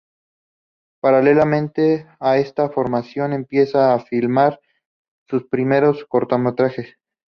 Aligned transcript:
Paralelamente 0.99 2.07
a 2.19 2.39
esta 2.39 2.69
formación, 2.71 3.33
empieza 3.33 3.93
a 3.93 3.99
filmar 3.99 4.59
sus 5.29 5.43
primeros 5.45 6.05
cortometrajes. 6.05 6.95